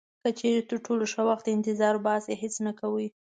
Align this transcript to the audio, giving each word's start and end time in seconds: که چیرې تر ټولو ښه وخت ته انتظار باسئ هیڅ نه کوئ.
که 0.23 0.29
چیرې 0.39 0.61
تر 0.69 0.77
ټولو 0.85 1.03
ښه 1.13 1.21
وخت 1.29 1.43
ته 1.45 1.51
انتظار 1.57 1.95
باسئ 2.05 2.33
هیڅ 2.43 2.55
نه 2.65 2.71
کوئ. 2.79 3.07